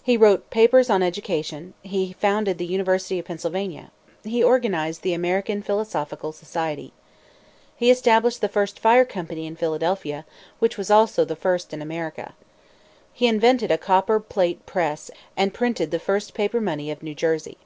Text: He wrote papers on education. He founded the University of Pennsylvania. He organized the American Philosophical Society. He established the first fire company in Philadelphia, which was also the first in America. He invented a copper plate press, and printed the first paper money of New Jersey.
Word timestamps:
He 0.00 0.16
wrote 0.16 0.48
papers 0.50 0.88
on 0.88 1.02
education. 1.02 1.74
He 1.82 2.12
founded 2.12 2.56
the 2.56 2.66
University 2.66 3.18
of 3.18 3.24
Pennsylvania. 3.24 3.90
He 4.22 4.44
organized 4.44 5.02
the 5.02 5.12
American 5.12 5.60
Philosophical 5.60 6.30
Society. 6.30 6.92
He 7.74 7.90
established 7.90 8.42
the 8.42 8.48
first 8.48 8.78
fire 8.78 9.04
company 9.04 9.48
in 9.48 9.56
Philadelphia, 9.56 10.24
which 10.60 10.78
was 10.78 10.88
also 10.88 11.24
the 11.24 11.34
first 11.34 11.74
in 11.74 11.82
America. 11.82 12.34
He 13.12 13.26
invented 13.26 13.72
a 13.72 13.76
copper 13.76 14.20
plate 14.20 14.64
press, 14.66 15.10
and 15.36 15.52
printed 15.52 15.90
the 15.90 15.98
first 15.98 16.32
paper 16.32 16.60
money 16.60 16.92
of 16.92 17.02
New 17.02 17.16
Jersey. 17.16 17.58